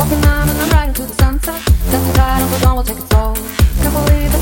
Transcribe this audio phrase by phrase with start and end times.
[0.00, 1.60] Walking on, and I'm riding to the sunset.
[1.90, 3.34] That's the tide, we're gone, we'll take it slow.
[3.34, 4.39] Can't believe it.